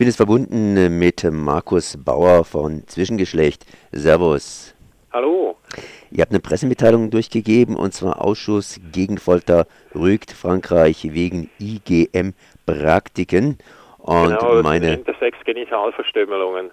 bin 0.00 0.06
jetzt 0.06 0.16
verbunden 0.16 0.98
mit 0.98 1.30
Markus 1.30 1.98
Bauer 2.02 2.46
von 2.46 2.84
Zwischengeschlecht. 2.86 3.66
Servus. 3.92 4.74
Hallo. 5.12 5.58
Ihr 6.10 6.22
habt 6.22 6.32
eine 6.32 6.40
Pressemitteilung 6.40 7.10
durchgegeben 7.10 7.76
und 7.76 7.92
zwar 7.92 8.24
Ausschuss 8.24 8.80
gegen 8.92 9.18
Folter 9.18 9.66
rügt 9.94 10.32
Frankreich 10.32 11.12
wegen 11.12 11.50
IGM-Praktiken. 11.58 13.58
Und 13.98 14.38
genau, 14.38 14.62
meine 14.62 14.94
Intersex-Genitalverstümmelungen. 14.94 16.70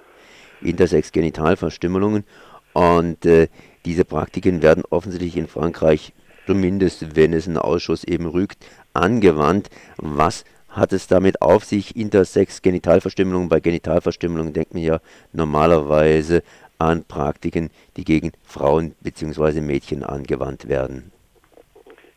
Intersex-Genitalverstümmelungen. 0.61 2.23
Und 2.71 3.25
äh, 3.25 3.49
diese 3.83 4.05
Praktiken 4.05 4.61
werden 4.61 4.85
offensichtlich 4.89 5.35
in 5.35 5.49
Frankreich, 5.49 6.13
zumindest 6.45 7.17
wenn 7.17 7.33
es 7.33 7.45
ein 7.45 7.57
Ausschuss 7.57 8.05
eben 8.05 8.25
rügt, 8.25 8.65
angewandt. 8.93 9.69
Was 9.97 10.45
hat 10.69 10.93
es 10.93 11.07
damit 11.07 11.41
auf 11.41 11.63
sich, 11.63 11.95
Intersex, 11.95 12.61
Genitalverstümmelung. 12.61 13.49
Bei 13.49 13.59
Genitalverstümmelung 13.59 14.53
denkt 14.53 14.73
man 14.73 14.83
ja 14.83 14.99
normalerweise 15.33 16.43
an 16.79 17.05
Praktiken, 17.07 17.69
die 17.95 18.03
gegen 18.03 18.31
Frauen 18.43 18.95
bzw. 19.01 19.61
Mädchen 19.61 20.03
angewandt 20.03 20.69
werden. 20.69 21.11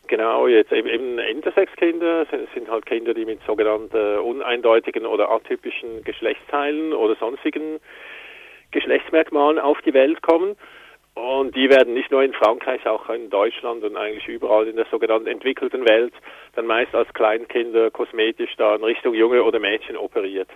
Genau, 0.08 0.48
jetzt 0.48 0.72
eben, 0.72 0.88
eben 0.88 1.18
Intersex-Kinder 1.20 2.26
sind, 2.30 2.48
sind, 2.52 2.68
halt 2.68 2.84
Kinder, 2.84 3.14
die 3.14 3.24
mit 3.24 3.38
sogenannten 3.46 4.18
uneindeutigen 4.18 5.06
oder 5.06 5.30
atypischen 5.30 6.02
Geschlechtsteilen 6.02 6.92
oder 6.92 7.14
sonstigen 7.14 7.78
Geschlechtsmerkmalen 8.72 9.60
auf 9.60 9.80
die 9.82 9.94
Welt 9.94 10.20
kommen. 10.20 10.56
Und 11.14 11.56
die 11.56 11.68
werden 11.68 11.94
nicht 11.94 12.10
nur 12.10 12.22
in 12.22 12.32
Frankreich, 12.32 12.86
auch 12.86 13.08
in 13.10 13.30
Deutschland 13.30 13.82
und 13.82 13.96
eigentlich 13.96 14.28
überall 14.28 14.68
in 14.68 14.76
der 14.76 14.86
sogenannten 14.90 15.26
entwickelten 15.26 15.88
Welt 15.88 16.12
dann 16.54 16.66
meist 16.66 16.94
als 16.94 17.12
Kleinkinder 17.14 17.90
kosmetisch 17.90 18.54
da 18.56 18.76
in 18.76 18.84
Richtung 18.84 19.14
Junge 19.14 19.42
oder 19.42 19.58
Mädchen 19.58 19.96
operiert. 19.96 20.48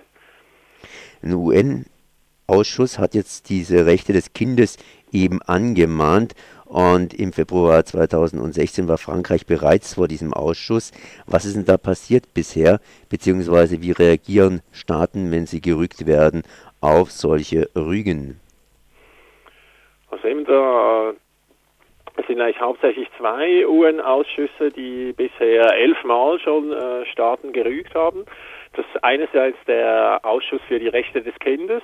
Ein 1.23 1.35
UN-Ausschuss 1.35 2.99
hat 2.99 3.15
jetzt 3.15 3.49
diese 3.49 3.87
Rechte 3.87 4.13
des 4.13 4.33
Kindes 4.33 4.77
eben 5.11 5.43
angemahnt 5.43 6.35
und 6.65 7.15
im 7.15 7.33
Februar 7.33 7.85
2016 7.85 8.89
war 8.89 8.99
Frankreich 8.99 9.47
bereits 9.47 9.95
vor 9.95 10.09
diesem 10.09 10.33
Ausschuss. 10.33 10.93
Was 11.27 11.45
ist 11.45 11.57
denn 11.57 11.65
da 11.65 11.77
passiert 11.77 12.35
bisher, 12.35 12.81
beziehungsweise 13.09 13.81
wie 13.81 13.93
reagieren 13.93 14.61
Staaten, 14.73 15.31
wenn 15.31 15.47
sie 15.47 15.61
gerügt 15.61 16.07
werden, 16.07 16.43
auf 16.81 17.11
solche 17.11 17.71
Rügen? 17.77 18.41
Eben 20.45 20.47
da 20.47 21.13
es 22.17 22.27
sind 22.29 22.41
eigentlich 22.41 22.61
hauptsächlich 22.61 23.09
zwei 23.19 23.67
UN-Ausschüsse, 23.67 24.71
die 24.71 25.13
bisher 25.13 25.75
elfmal 25.75 26.39
schon 26.39 26.73
äh, 26.73 27.05
Staaten 27.07 27.53
gerügt 27.53 27.93
haben. 27.95 28.25
Das 28.75 28.87
einerseits 29.03 29.59
der 29.67 30.21
Ausschuss 30.23 30.61
für 30.69 30.79
die 30.79 30.89
Rechte 30.89 31.23
des 31.23 31.35
Kindes, 31.41 31.83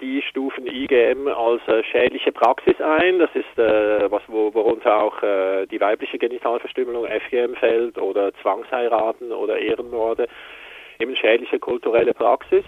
die 0.00 0.22
stufen 0.22 0.66
IGM 0.66 1.28
als 1.28 1.62
äh, 1.68 1.84
schädliche 1.84 2.32
Praxis 2.32 2.80
ein. 2.80 3.20
Das 3.20 3.30
ist 3.34 3.58
äh, 3.58 4.10
was 4.10 4.22
wo, 4.26 4.52
worunter 4.54 5.04
auch 5.04 5.22
äh, 5.22 5.66
die 5.66 5.80
weibliche 5.80 6.18
Genitalverstümmelung 6.18 7.06
FGM 7.06 7.54
fällt 7.54 7.96
oder 7.96 8.34
Zwangsheiraten 8.42 9.30
oder 9.30 9.56
Ehrenmorde, 9.56 10.26
eben 10.98 11.14
schädliche 11.14 11.60
kulturelle 11.60 12.12
Praxis. 12.12 12.64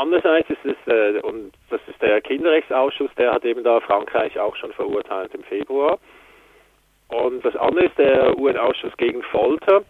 Andererseits 0.00 0.48
ist 0.48 0.64
es, 0.64 0.76
äh, 0.86 1.20
und 1.20 1.52
das 1.68 1.80
ist 1.86 2.00
der 2.00 2.22
Kinderrechtsausschuss, 2.22 3.10
der 3.18 3.32
hat 3.32 3.44
eben 3.44 3.62
da 3.62 3.80
Frankreich 3.80 4.38
auch 4.38 4.56
schon 4.56 4.72
verurteilt 4.72 5.34
im 5.34 5.42
Februar. 5.42 5.98
Und 7.08 7.44
das 7.44 7.54
andere 7.56 7.84
ist 7.84 7.98
der 7.98 8.38
UN-Ausschuss 8.38 8.96
gegen 8.96 9.22
Folter, 9.24 9.82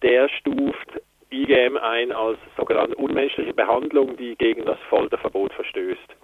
der 0.00 0.30
stuft 0.30 1.02
IGM 1.30 1.76
ein 1.76 2.12
als 2.12 2.38
sogenannte 2.56 2.96
unmenschliche 2.96 3.52
Behandlung, 3.52 4.16
die 4.16 4.36
gegen 4.36 4.64
das 4.64 4.78
Folterverbot 4.88 5.52
verstößt. 5.52 6.16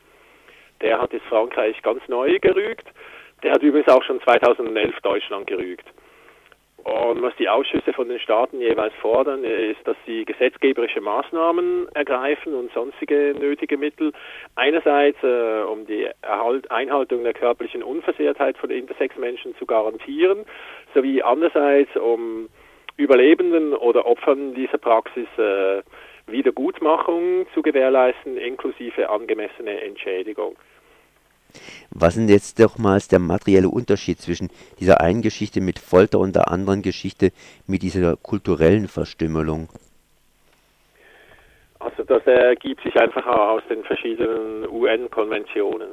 Der 0.80 0.98
hat 0.98 1.12
jetzt 1.12 1.26
Frankreich 1.26 1.82
ganz 1.82 2.00
neu 2.08 2.38
gerügt. 2.38 2.86
Der 3.42 3.52
hat 3.52 3.62
übrigens 3.62 3.92
auch 3.92 4.02
schon 4.04 4.22
2011 4.22 4.98
Deutschland 5.02 5.46
gerügt. 5.46 5.84
Und 6.84 7.22
was 7.22 7.34
die 7.36 7.48
Ausschüsse 7.48 7.94
von 7.94 8.10
den 8.10 8.20
Staaten 8.20 8.60
jeweils 8.60 8.92
fordern, 9.00 9.42
ist, 9.42 9.80
dass 9.84 9.96
sie 10.04 10.26
gesetzgeberische 10.26 11.00
Maßnahmen 11.00 11.88
ergreifen 11.94 12.54
und 12.54 12.70
sonstige 12.72 13.34
nötige 13.38 13.78
Mittel. 13.78 14.12
Einerseits, 14.54 15.16
äh, 15.22 15.62
um 15.62 15.86
die 15.86 16.06
Erhalt, 16.20 16.70
Einhaltung 16.70 17.24
der 17.24 17.32
körperlichen 17.32 17.82
Unversehrtheit 17.82 18.58
von 18.58 18.70
Intersex-Menschen 18.70 19.56
zu 19.56 19.64
garantieren, 19.64 20.44
sowie 20.92 21.22
andererseits, 21.22 21.96
um 21.96 22.50
Überlebenden 22.98 23.72
oder 23.72 24.04
Opfern 24.04 24.54
dieser 24.54 24.78
Praxis 24.78 25.26
äh, 25.38 25.82
Wiedergutmachung 26.26 27.46
zu 27.54 27.62
gewährleisten, 27.62 28.36
inklusive 28.36 29.08
angemessene 29.08 29.80
Entschädigung. 29.80 30.56
Was 31.90 32.16
ist 32.16 32.28
jetzt 32.28 32.58
nochmals 32.58 33.08
der 33.08 33.18
materielle 33.18 33.68
Unterschied 33.68 34.20
zwischen 34.20 34.50
dieser 34.80 35.00
einen 35.00 35.22
Geschichte 35.22 35.60
mit 35.60 35.78
Folter 35.78 36.18
und 36.18 36.34
der 36.34 36.48
anderen 36.48 36.82
Geschichte 36.82 37.30
mit 37.66 37.82
dieser 37.82 38.16
kulturellen 38.16 38.88
Verstümmelung? 38.88 39.68
Also 41.78 42.02
das 42.02 42.26
ergibt 42.26 42.82
sich 42.82 42.96
einfach 42.98 43.26
aus 43.26 43.62
den 43.68 43.84
verschiedenen 43.84 44.66
UN-Konventionen. 44.68 45.90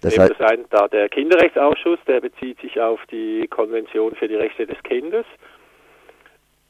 Das 0.00 0.18
heißt, 0.18 0.34
das 0.38 0.50
ein, 0.50 0.64
da 0.70 0.88
der 0.88 1.08
Kinderrechtsausschuss, 1.08 1.98
der 2.08 2.20
bezieht 2.20 2.60
sich 2.60 2.80
auf 2.80 3.00
die 3.10 3.46
Konvention 3.48 4.16
für 4.16 4.26
die 4.26 4.34
Rechte 4.34 4.66
des 4.66 4.82
Kindes. 4.82 5.24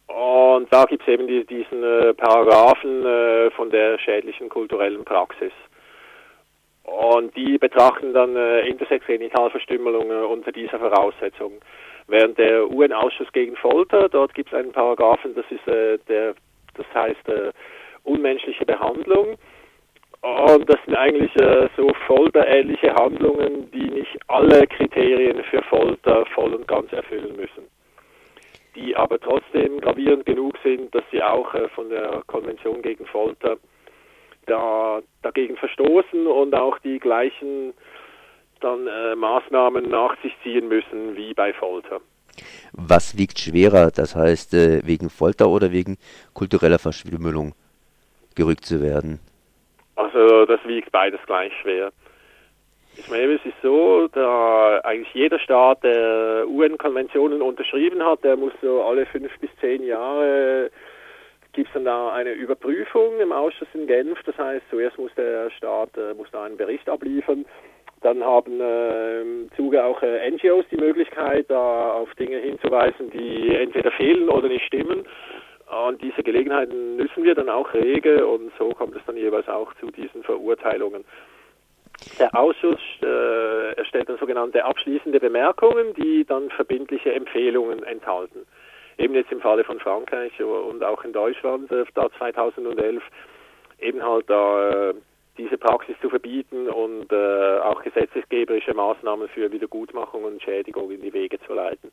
Und 0.06 0.70
da 0.70 0.84
gibt 0.84 1.02
es 1.02 1.08
eben 1.08 1.26
die, 1.26 1.47
diesen 1.47 1.82
äh, 1.82 2.12
Paragraphen 2.12 3.06
äh, 3.06 3.50
von 3.52 3.70
der 3.70 3.98
schädlichen 3.98 4.50
kulturellen 4.50 5.04
Praxis. 5.04 5.52
Und 6.84 7.37
die 7.37 7.59
betrachten 7.59 8.12
dann 8.12 8.34
äh, 8.37 8.66
Intersex-Genitalverstümmelungen 8.69 10.25
unter 10.25 10.50
dieser 10.50 10.78
Voraussetzung. 10.78 11.53
Während 12.09 12.38
der 12.38 12.69
UN-Ausschuss 12.70 13.31
gegen 13.32 13.56
Folter, 13.56 14.09
dort 14.09 14.34
gibt 14.34 14.53
es 14.53 14.59
einen 14.59 14.72
Paragraphen, 14.72 15.34
das 15.34 15.44
ist 15.50 15.66
äh, 15.69 15.98
der, 16.09 16.34
das 16.75 16.87
heißt 16.93 17.28
äh, 17.28 17.53
unmenschliche 18.03 18.66
Behandlung. 18.66 19.38
Und 20.22 20.69
das 20.69 20.76
sind 20.84 20.97
eigentlich 20.97 21.34
äh, 21.37 21.69
so 21.76 21.93
folterähnliche 22.06 22.94
Handlungen, 22.94 23.70
die 23.72 23.91
nicht 23.91 24.19
alle 24.28 24.66
Kriterien 24.69 25.43
für 25.44 25.62
Folter 25.64 26.25
voll 26.26 26.54
und 26.54 26.69
ganz 26.69 26.93
erfüllen 26.93 27.37
müssen. 27.37 27.66
Die 28.76 28.97
aber 28.97 29.19
trotzdem 29.19 29.81
gravierend 29.81 30.25
genug 30.25 30.56
sind, 30.62 30.94
dass 30.94 31.03
sie 31.10 31.22
auch 31.22 31.53
äh, 31.54 31.69
von 31.70 31.88
der 31.91 32.22
Konvention 32.28 32.82
gegen 32.82 33.04
Folter 33.06 33.56
da, 34.47 35.00
dagegen 35.22 35.56
verstoßen 35.56 36.26
und 36.26 36.54
auch 36.54 36.78
die 36.78 36.98
gleichen 36.98 37.75
dann 38.60 38.86
äh, 38.86 39.14
Maßnahmen 39.16 39.88
nach 39.88 40.16
sich 40.22 40.32
ziehen 40.42 40.69
müssen 40.69 41.16
wie 41.16 41.34
bei 41.34 41.53
Folter. 41.53 42.00
Was 42.72 43.19
wiegt 43.19 43.38
schwerer, 43.38 43.91
das 43.91 44.14
heißt 44.14 44.54
äh, 44.54 44.86
wegen 44.86 45.10
Folter 45.10 45.48
oder 45.48 45.72
wegen 45.72 45.98
kultureller 46.32 46.78
Verschwimmelung 46.78 47.54
gerückt 48.34 48.64
zu 48.64 48.81
werden? 48.81 49.20
Also 49.97 50.47
das 50.47 50.60
wiegt 50.64 50.91
beides 50.91 51.20
gleich 51.26 51.52
schwer. 51.60 51.92
Ich 52.97 53.08
meine, 53.08 53.34
es 53.34 53.44
ist 53.44 53.56
so, 53.62 54.08
da 54.12 54.81
eigentlich 54.84 55.12
jeder 55.14 55.38
Staat, 55.38 55.82
der 55.82 56.44
UN-Konventionen 56.47 57.41
unterschrieben 57.41 58.02
hat, 58.04 58.22
der 58.22 58.36
muss 58.36 58.52
so 58.60 58.82
alle 58.82 59.06
fünf 59.06 59.31
bis 59.38 59.50
zehn 59.60 59.82
Jahre 59.82 60.70
gibt 61.52 61.68
es 61.68 61.74
dann 61.74 61.84
da 61.84 62.12
eine 62.12 62.32
Überprüfung 62.32 63.20
im 63.20 63.32
Ausschuss 63.32 63.68
in 63.74 63.86
Genf. 63.86 64.18
Das 64.24 64.36
heißt, 64.38 64.64
zuerst 64.70 64.98
muss 64.98 65.14
der 65.16 65.50
Staat 65.50 65.90
äh, 65.96 66.14
muss 66.14 66.30
da 66.32 66.44
einen 66.44 66.56
Bericht 66.56 66.88
abliefern. 66.88 67.44
Dann 68.00 68.24
haben 68.24 68.60
äh, 68.60 69.20
im 69.20 69.50
Zuge 69.54 69.84
auch 69.84 70.02
äh, 70.02 70.30
NGOs 70.30 70.64
die 70.70 70.76
Möglichkeit, 70.76 71.46
da 71.48 71.92
auf 71.92 72.12
Dinge 72.14 72.38
hinzuweisen, 72.38 73.10
die 73.10 73.54
entweder 73.54 73.92
fehlen 73.92 74.28
oder 74.28 74.48
nicht 74.48 74.64
stimmen. 74.64 75.04
Und 75.86 76.02
diese 76.02 76.22
Gelegenheiten 76.22 76.96
nützen 76.96 77.22
wir 77.22 77.34
dann 77.34 77.48
auch 77.48 77.72
rege 77.72 78.26
und 78.26 78.52
so 78.58 78.70
kommt 78.70 78.96
es 78.96 79.02
dann 79.06 79.16
jeweils 79.16 79.48
auch 79.48 79.72
zu 79.75 79.90
diesen 79.90 80.22
Verurteilungen. 80.22 81.05
Der 82.19 82.37
Ausschuss 82.37 82.81
äh, 83.02 83.72
erstellt 83.76 84.08
dann 84.08 84.19
sogenannte 84.19 84.64
abschließende 84.64 85.20
Bemerkungen, 85.20 85.94
die 85.94 86.25
dann 86.25 86.50
verbindliche 86.50 87.12
Empfehlungen 87.14 87.84
enthalten 87.84 88.40
eben 89.02 89.14
jetzt 89.14 89.32
im 89.32 89.40
Falle 89.40 89.64
von 89.64 89.81
Frankreich 89.81 90.32
und 90.43 90.82
auch 90.84 91.04
in 91.04 91.12
Deutschland 91.12 91.70
äh, 91.72 91.84
da 91.94 92.08
2011 92.19 93.02
eben 93.81 94.02
halt 94.02 94.31
da 94.31 94.90
äh, 94.90 94.94
diese 95.38 95.56
Praxis 95.56 95.96
zu 96.00 96.10
verbieten 96.10 96.69
und 96.69 97.10
äh, 97.10 97.58
auch 97.60 97.82
gesetzgeberische 97.82 98.75
Maßnahmen 98.75 99.28
für 99.28 99.50
Wiedergutmachung 99.50 100.25
und 100.25 100.43
Schädigung 100.43 100.90
in 100.90 101.00
die 101.00 101.12
Wege 101.12 101.38
zu 101.46 101.54
leiten. 101.54 101.90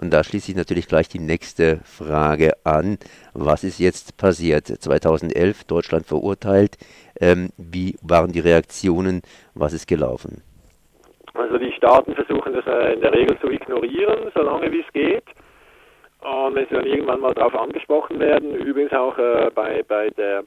Und 0.00 0.12
da 0.12 0.22
schließt 0.22 0.46
sich 0.46 0.56
natürlich 0.56 0.86
gleich 0.86 1.08
die 1.08 1.18
nächste 1.18 1.80
Frage 1.84 2.52
an. 2.64 2.98
Was 3.34 3.64
ist 3.64 3.80
jetzt 3.80 4.16
passiert? 4.16 4.66
2011 4.66 5.64
Deutschland 5.64 6.06
verurteilt. 6.06 6.78
Ähm, 7.20 7.50
wie 7.58 7.96
waren 8.00 8.32
die 8.32 8.40
Reaktionen? 8.40 9.22
Was 9.54 9.72
ist 9.72 9.88
gelaufen? 9.88 10.42
Also 11.34 11.58
die 11.58 11.72
Staaten 11.72 12.14
versuchen 12.14 12.52
das 12.54 12.66
äh, 12.66 12.94
in 12.94 13.00
der 13.00 13.12
Regel 13.12 13.38
zu 13.40 13.50
ignorieren, 13.50 14.30
solange 14.34 14.70
wie 14.72 14.80
es 14.80 14.92
geht. 14.92 15.24
Und 16.20 16.56
wenn 16.56 16.66
sie 16.66 16.74
dann 16.74 16.86
irgendwann 16.86 17.20
mal 17.20 17.34
darauf 17.34 17.54
angesprochen 17.54 18.18
werden, 18.18 18.54
übrigens 18.54 18.92
auch 18.92 19.16
äh, 19.18 19.50
bei, 19.54 19.84
bei 19.86 20.10
der, 20.10 20.42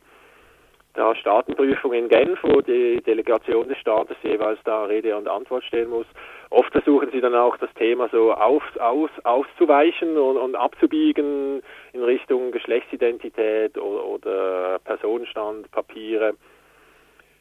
der 0.95 1.15
Staatenprüfung 1.15 1.94
in 1.94 2.09
Genf, 2.09 2.39
wo 2.44 2.59
die 2.62 3.01
Delegation 3.01 3.69
des 3.69 3.77
Staates 3.77 4.18
jeweils 4.21 4.59
da 4.65 4.83
Rede 4.83 5.15
und 5.15 5.29
Antwort 5.29 5.63
stehen 5.63 5.89
muss, 5.89 6.06
oft 6.50 6.71
versuchen 6.73 7.09
sie 7.12 7.21
dann 7.21 7.35
auch 7.35 7.56
das 7.57 7.73
Thema 7.75 8.09
so 8.12 8.33
auf, 8.33 8.63
aus, 8.79 9.09
auszuweichen 9.23 10.18
und, 10.18 10.35
und 10.38 10.56
abzubiegen 10.56 11.63
in 11.94 12.03
Richtung 12.03 12.51
Geschlechtsidentität 12.51 13.77
oder, 13.77 14.06
oder 14.06 14.79
Personenstand, 14.79 15.71
Papiere. 15.71 16.33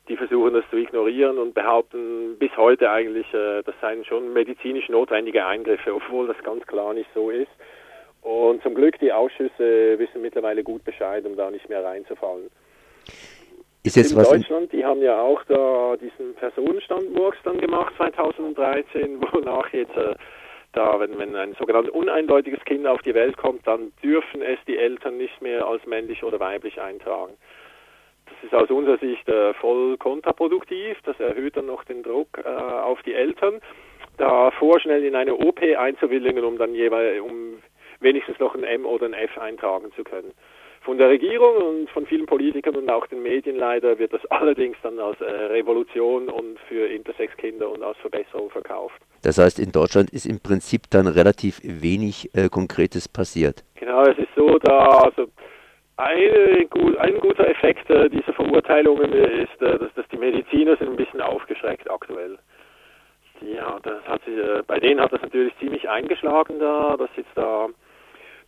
Die 0.08 0.16
versuchen 0.16 0.54
das 0.54 0.64
zu 0.70 0.76
ignorieren 0.76 1.38
und 1.38 1.54
behaupten 1.54 2.36
bis 2.38 2.56
heute 2.56 2.90
eigentlich, 2.90 3.26
äh, 3.34 3.62
das 3.64 3.74
seien 3.80 4.04
schon 4.04 4.32
medizinisch 4.32 4.88
notwendige 4.88 5.44
Eingriffe, 5.44 5.92
obwohl 5.92 6.28
das 6.28 6.38
ganz 6.44 6.64
klar 6.68 6.94
nicht 6.94 7.10
so 7.12 7.30
ist. 7.30 7.50
Und 8.22 8.62
zum 8.62 8.74
Glück, 8.74 8.98
die 8.98 9.12
Ausschüsse 9.12 9.98
wissen 9.98 10.20
mittlerweile 10.20 10.62
gut 10.62 10.84
Bescheid, 10.84 11.24
um 11.24 11.36
da 11.36 11.50
nicht 11.50 11.68
mehr 11.68 11.82
reinzufallen. 11.82 12.50
Ist 13.82 13.96
jetzt 13.96 14.12
in 14.12 14.18
was 14.18 14.28
Deutschland, 14.28 14.72
die 14.72 14.84
haben 14.84 15.00
ja 15.00 15.20
auch 15.20 15.42
da 15.44 15.96
diesen 15.96 16.34
Personenstandmurks 16.34 17.38
dann 17.44 17.58
gemacht 17.58 17.94
2013, 17.96 19.20
wonach 19.32 19.72
jetzt 19.72 19.96
äh, 19.96 20.14
da, 20.72 21.00
wenn, 21.00 21.18
wenn 21.18 21.34
ein 21.34 21.54
sogenanntes 21.58 21.92
uneindeutiges 21.92 22.62
Kind 22.64 22.86
auf 22.86 23.00
die 23.02 23.14
Welt 23.14 23.36
kommt, 23.38 23.66
dann 23.66 23.92
dürfen 24.02 24.42
es 24.42 24.58
die 24.66 24.76
Eltern 24.76 25.16
nicht 25.16 25.40
mehr 25.40 25.66
als 25.66 25.84
männlich 25.86 26.22
oder 26.22 26.38
weiblich 26.38 26.80
eintragen. 26.80 27.32
Das 28.26 28.44
ist 28.44 28.54
aus 28.54 28.70
unserer 28.70 28.98
Sicht 28.98 29.28
äh, 29.28 29.54
voll 29.54 29.96
kontraproduktiv. 29.96 30.98
Das 31.04 31.18
erhöht 31.18 31.56
dann 31.56 31.66
noch 31.66 31.84
den 31.84 32.02
Druck 32.02 32.38
äh, 32.44 32.48
auf 32.48 33.02
die 33.02 33.14
Eltern, 33.14 33.60
da 34.18 34.50
vorschnell 34.52 35.04
in 35.04 35.16
eine 35.16 35.34
OP 35.34 35.60
einzuwilligen, 35.62 36.44
um 36.44 36.58
dann 36.58 36.74
jeweils 36.74 37.20
um 37.20 37.58
wenigstens 38.00 38.38
noch 38.38 38.54
ein 38.54 38.64
M 38.64 38.86
oder 38.86 39.06
ein 39.06 39.14
F 39.14 39.38
eintragen 39.38 39.92
zu 39.94 40.04
können. 40.04 40.32
Von 40.82 40.96
der 40.96 41.10
Regierung 41.10 41.56
und 41.56 41.90
von 41.90 42.06
vielen 42.06 42.24
Politikern 42.24 42.74
und 42.74 42.90
auch 42.90 43.06
den 43.06 43.22
Medien 43.22 43.56
leider 43.56 43.98
wird 43.98 44.14
das 44.14 44.24
allerdings 44.30 44.76
dann 44.82 44.98
als 44.98 45.20
äh, 45.20 45.24
Revolution 45.24 46.28
und 46.28 46.58
für 46.68 46.86
Intersex-Kinder 46.86 47.70
und 47.70 47.82
als 47.82 47.98
Verbesserung 47.98 48.50
verkauft. 48.50 49.00
Das 49.22 49.38
heißt, 49.38 49.58
in 49.58 49.72
Deutschland 49.72 50.10
ist 50.10 50.24
im 50.24 50.40
Prinzip 50.40 50.82
dann 50.90 51.06
relativ 51.06 51.60
wenig 51.62 52.30
äh, 52.34 52.48
Konkretes 52.48 53.08
passiert. 53.08 53.62
Genau, 53.74 54.02
es 54.02 54.16
ist 54.16 54.34
so, 54.34 54.58
da 54.58 55.00
also 55.00 55.26
eine, 56.00 56.66
ein 56.98 57.20
guter 57.20 57.46
Effekt 57.46 57.90
äh, 57.90 58.08
dieser 58.08 58.32
Verurteilungen 58.32 59.12
ist, 59.12 59.60
äh, 59.60 59.78
dass, 59.78 59.92
dass, 59.94 60.08
die 60.08 60.16
Mediziner 60.16 60.76
sind 60.76 60.90
ein 60.90 60.96
bisschen 60.96 61.20
aufgeschreckt 61.20 61.90
aktuell. 61.90 62.38
Ja, 63.42 63.78
das 63.82 64.02
hat 64.06 64.22
sie, 64.24 64.32
äh, 64.32 64.62
bei 64.66 64.78
denen 64.78 65.00
hat 65.00 65.12
das 65.12 65.22
natürlich 65.22 65.52
ziemlich 65.58 65.88
eingeschlagen 65.88 66.58
da, 66.58 66.96
dass 66.96 67.10
jetzt 67.16 67.30
da, 67.34 67.68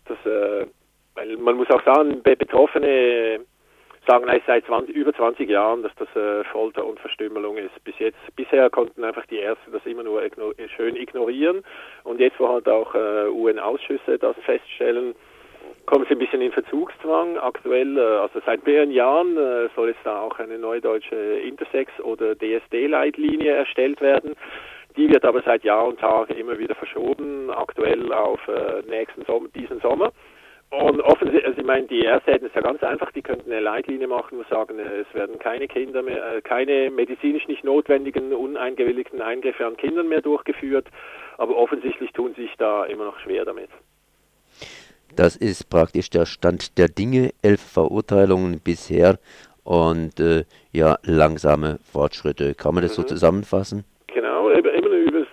das, 0.05 0.17
äh, 0.25 0.67
weil 1.15 1.37
man 1.37 1.55
muss 1.55 1.69
auch 1.69 1.83
sagen, 1.83 2.21
Betroffene 2.23 3.39
sagen 4.07 4.27
eigentlich 4.27 4.43
seit 4.45 4.65
20, 4.65 4.95
über 4.95 5.13
20 5.13 5.49
Jahren, 5.49 5.83
dass 5.83 5.93
das 5.95 6.13
äh, 6.15 6.43
Folter 6.45 6.85
und 6.85 6.99
Verstümmelung 6.99 7.57
ist. 7.57 7.71
Bis 7.83 7.97
jetzt, 7.99 8.17
bisher 8.35 8.69
konnten 8.69 9.03
einfach 9.03 9.25
die 9.27 9.37
Ärzte 9.37 9.71
das 9.71 9.85
immer 9.85 10.03
nur 10.03 10.23
igno 10.23 10.53
schön 10.75 10.95
ignorieren 10.95 11.63
und 12.03 12.19
jetzt, 12.19 12.39
wo 12.39 12.49
halt 12.49 12.67
auch 12.67 12.93
äh, 12.95 13.27
UN-Ausschüsse 13.29 14.17
das 14.19 14.35
feststellen, 14.45 15.15
kommen 15.85 16.05
sie 16.07 16.15
ein 16.15 16.19
bisschen 16.19 16.41
in 16.41 16.51
Verzugszwang. 16.51 17.37
Aktuell, 17.37 17.97
äh, 17.97 18.01
also 18.01 18.41
seit 18.45 18.65
mehreren 18.65 18.91
Jahren, 18.91 19.37
äh, 19.37 19.69
soll 19.75 19.89
es 19.89 19.97
da 20.03 20.19
auch 20.21 20.37
eine 20.39 20.57
neue 20.57 20.81
deutsche 20.81 21.15
Intersex- 21.15 22.01
oder 22.01 22.35
DSD-Leitlinie 22.35 23.51
erstellt 23.51 24.01
werden. 24.01 24.35
Die 24.95 25.09
wird 25.09 25.25
aber 25.25 25.41
seit 25.43 25.63
Jahr 25.63 25.87
und 25.87 25.99
Tag 25.99 26.29
immer 26.29 26.57
wieder 26.59 26.75
verschoben, 26.75 27.49
aktuell 27.49 28.13
auf 28.13 28.39
äh, 28.47 28.81
nächsten 28.87 29.25
Sommer, 29.25 29.49
diesen 29.55 29.79
Sommer. 29.79 30.11
Und 30.69 31.01
offensichtlich, 31.01 31.45
also 31.45 31.59
ich 31.59 31.67
meine, 31.67 31.85
die 31.85 31.99
Ärzte 31.99 32.31
hätten 32.31 32.47
es 32.47 32.53
ja 32.55 32.61
ganz 32.61 32.81
einfach, 32.81 33.11
die 33.11 33.21
könnten 33.21 33.51
eine 33.51 33.61
Leitlinie 33.61 34.07
machen 34.07 34.39
und 34.39 34.49
sagen, 34.49 34.79
es 34.79 35.13
werden 35.13 35.37
keine 35.37 35.67
Kinder 35.67 36.01
mehr, 36.01 36.41
keine 36.41 36.89
medizinisch 36.89 37.47
nicht 37.47 37.63
notwendigen, 37.63 38.33
uneingewilligten 38.33 39.21
Eingriffe 39.21 39.67
an 39.67 39.77
Kindern 39.77 40.07
mehr 40.07 40.21
durchgeführt, 40.21 40.87
aber 41.37 41.55
offensichtlich 41.57 42.11
tun 42.13 42.33
sich 42.33 42.49
da 42.57 42.85
immer 42.85 43.05
noch 43.05 43.19
schwer 43.19 43.45
damit. 43.45 43.69
Das 45.15 45.35
ist 45.35 45.69
praktisch 45.69 46.09
der 46.09 46.25
Stand 46.25 46.77
der 46.79 46.87
Dinge. 46.87 47.31
Elf 47.43 47.61
Verurteilungen 47.61 48.59
bisher 48.59 49.19
und 49.63 50.19
äh, 50.19 50.45
ja, 50.71 50.97
langsame 51.03 51.77
Fortschritte. 51.91 52.55
Kann 52.55 52.73
man 52.73 52.81
das 52.81 52.97
mhm. 52.97 53.03
so 53.03 53.07
zusammenfassen? 53.07 53.83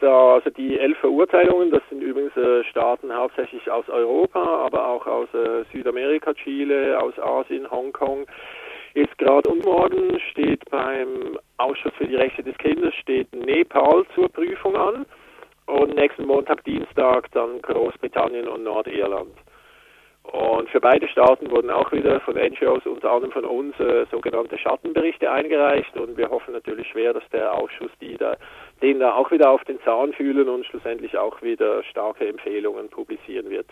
Da, 0.01 0.35
also 0.35 0.49
die 0.49 0.79
elf 0.79 0.97
Verurteilungen, 0.99 1.71
das 1.71 1.83
sind 1.91 2.01
übrigens 2.01 2.35
äh, 2.37 2.65
Staaten 2.65 3.15
hauptsächlich 3.15 3.71
aus 3.71 3.87
Europa, 3.91 4.43
aber 4.43 4.89
auch 4.89 5.07
aus 5.07 5.29
äh, 5.35 5.65
Südamerika, 5.73 6.33
Chile, 6.33 6.99
aus 6.99 7.19
Asien, 7.19 7.71
Hongkong. 7.71 8.27
Jetzt 8.95 9.17
gerade 9.19 9.49
und 9.51 9.65
morgen 9.65 10.19
steht 10.31 10.69
beim 10.71 11.39
Ausschuss 11.59 11.93
für 11.99 12.07
die 12.07 12.17
Rechte 12.17 12.43
des 12.43 12.57
Kindes 12.59 12.95
steht 12.95 13.33
Nepal 13.35 14.05
zur 14.15 14.29
Prüfung 14.31 14.75
an 14.75 15.07
und 15.67 15.95
nächsten 15.95 16.27
Montag, 16.27 16.65
Dienstag 16.65 17.31
dann 17.33 17.61
Großbritannien 17.61 18.49
und 18.49 18.65
Nordirland. 18.65 19.35
Und 20.33 20.69
für 20.71 20.81
beide 20.81 21.09
Staaten 21.09 21.51
wurden 21.51 21.71
auch 21.71 21.91
wieder 21.91 22.21
von 22.21 22.37
NGOs, 22.37 22.87
unter 22.87 23.11
anderem 23.11 23.33
von 23.33 23.45
uns, 23.45 23.79
äh, 23.81 24.07
sogenannte 24.11 24.57
Schattenberichte 24.59 25.31
eingereicht. 25.31 25.97
Und 25.97 26.17
wir 26.17 26.31
hoffen 26.31 26.53
natürlich 26.53 26.87
schwer, 26.89 27.13
dass 27.13 27.25
der 27.33 27.53
Ausschuss 27.53 27.91
die 28.01 28.17
da, 28.17 28.37
den 28.81 29.01
da 29.01 29.15
auch 29.15 29.31
wieder 29.33 29.51
auf 29.51 29.65
den 29.65 29.81
Zahn 29.83 30.13
fühlen 30.13 30.49
und 30.49 30.67
schlussendlich 30.67 31.19
auch 31.19 31.43
wieder 31.43 31.83
starke 31.85 32.29
Empfehlungen 32.29 32.89
publizieren 32.89 33.51
wird. 33.51 33.67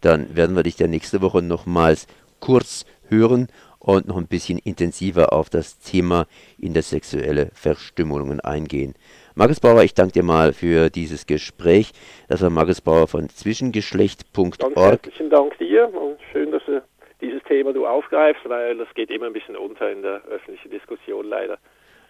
Dann 0.00 0.36
werden 0.36 0.54
wir 0.54 0.62
dich 0.62 0.78
ja 0.78 0.86
nächste 0.86 1.22
Woche 1.22 1.42
nochmals 1.42 2.06
kurz 2.38 2.86
hören 3.08 3.48
und 3.82 4.06
noch 4.06 4.16
ein 4.16 4.28
bisschen 4.28 4.58
intensiver 4.58 5.32
auf 5.32 5.50
das 5.50 5.78
Thema 5.78 6.26
intersexuelle 6.58 7.50
Verstümmelungen 7.52 8.40
eingehen. 8.40 8.94
Markus 9.34 9.60
Bauer, 9.60 9.82
ich 9.82 9.94
danke 9.94 10.12
dir 10.12 10.22
mal 10.22 10.52
für 10.52 10.88
dieses 10.88 11.26
Gespräch. 11.26 11.92
Das 12.28 12.42
war 12.42 12.50
Markus 12.50 12.80
Bauer 12.80 13.08
von 13.08 13.28
zwischengeschlecht.org. 13.28 14.58
Ganz 14.58 14.76
herzlichen 14.76 15.30
Dank 15.30 15.58
dir 15.58 15.92
und 15.92 16.18
schön, 16.30 16.52
dass 16.52 16.62
du 16.66 16.82
dieses 17.20 17.42
Thema 17.44 17.72
du 17.72 17.86
aufgreifst, 17.86 18.42
weil 18.48 18.76
das 18.76 18.88
geht 18.94 19.10
immer 19.10 19.26
ein 19.26 19.32
bisschen 19.32 19.56
unter 19.56 19.90
in 19.90 20.02
der 20.02 20.22
öffentlichen 20.30 20.70
Diskussion 20.70 21.26
leider. 21.26 21.58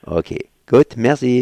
Okay, 0.05 0.49
gut, 0.69 0.97
merci. 0.97 1.41